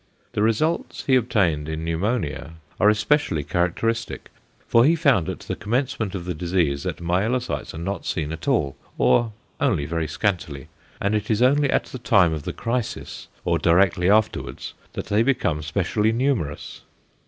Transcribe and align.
The 0.31 0.41
results 0.41 1.03
he 1.05 1.15
obtained 1.15 1.69
in 1.69 1.83
pneumonia 1.85 2.53
are 2.79 2.89
especially 2.89 3.43
characteristic, 3.43 4.31
for 4.67 4.83
he 4.83 4.95
found 4.95 5.29
at 5.29 5.41
the 5.41 5.55
commencement 5.55 6.15
of 6.15 6.25
the 6.25 6.33
disease 6.33 6.81
that 6.81 6.99
myelocytes 7.03 7.75
are 7.75 7.77
not 7.77 8.07
seen 8.07 8.31
at 8.33 8.47
all 8.47 8.75
or 8.97 9.31
only 9.59 9.85
very 9.85 10.07
scantily: 10.07 10.69
and 10.99 11.13
it 11.13 11.29
is 11.29 11.43
only 11.43 11.69
at 11.69 11.83
the 11.83 11.99
time 11.99 12.33
of 12.33 12.45
the 12.45 12.51
crisis, 12.65 13.27
or 13.45 13.59
directly 13.59 14.09
afterwards, 14.09 14.73
that 14.93 15.05
they 15.05 15.21
become 15.21 15.61
specially 15.61 16.11
numerous. 16.11 16.81